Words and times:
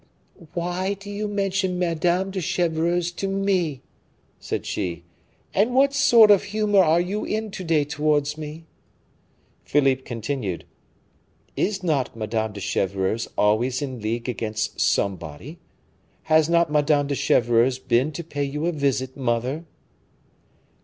"Why 0.55 0.95
do 0.95 1.11
you 1.11 1.27
mention 1.27 1.77
Madame 1.77 2.31
de 2.31 2.41
Chevreuse 2.41 3.11
to 3.11 3.27
me?" 3.27 3.83
said 4.39 4.65
she, 4.65 5.03
"and 5.53 5.75
what 5.75 5.93
sort 5.93 6.31
of 6.31 6.45
humor 6.45 6.79
are 6.79 6.99
you 6.99 7.23
in 7.23 7.51
to 7.51 7.63
day 7.63 7.83
towards 7.85 8.35
me?" 8.35 8.65
Philippe 9.63 10.01
continued: 10.01 10.65
"Is 11.55 11.83
not 11.83 12.15
Madame 12.15 12.51
de 12.51 12.59
Chevreuse 12.59 13.27
always 13.37 13.79
in 13.79 14.01
league 14.01 14.27
against 14.27 14.79
somebody? 14.81 15.59
Has 16.23 16.49
not 16.49 16.71
Madame 16.71 17.05
de 17.05 17.13
Chevreuse 17.13 17.77
been 17.77 18.11
to 18.13 18.23
pay 18.23 18.43
you 18.43 18.65
a 18.65 18.71
visit, 18.71 19.15
mother?" 19.15 19.65